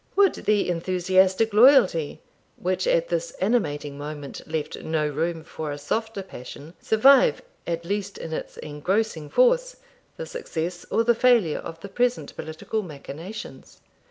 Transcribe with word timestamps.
Would 0.15 0.33
the 0.33 0.67
enthusiastic 0.67 1.53
loyalty, 1.53 2.21
which 2.57 2.87
at 2.87 3.09
this 3.09 3.29
animating 3.33 3.99
moment 3.99 4.41
left 4.51 4.75
no 4.81 5.07
room 5.07 5.43
for 5.43 5.69
a 5.71 5.77
softer 5.77 6.23
passion, 6.23 6.73
survive, 6.81 7.43
at 7.67 7.85
least 7.85 8.17
in 8.17 8.33
its 8.33 8.57
engrossing 8.57 9.29
force, 9.29 9.75
the 10.17 10.25
success 10.25 10.87
or 10.89 11.03
the 11.03 11.13
failure 11.13 11.59
of 11.59 11.81
the 11.81 11.87
present 11.87 12.35
political 12.35 12.81
machinations? 12.81 13.79